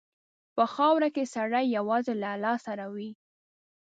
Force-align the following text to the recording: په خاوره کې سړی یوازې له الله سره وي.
په 0.55 0.63
خاوره 0.73 1.09
کې 1.15 1.31
سړی 1.35 1.65
یوازې 1.77 2.13
له 2.21 2.27
الله 2.35 2.55
سره 2.65 2.85
وي. 2.93 3.11